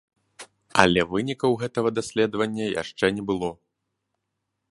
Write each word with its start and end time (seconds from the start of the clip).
Але 0.83 1.01
вынікаў 1.11 1.51
гэтага 1.65 1.89
даследавання 1.99 2.65
яшчэ 2.83 3.05
не 3.21 3.29
было. 3.31 3.49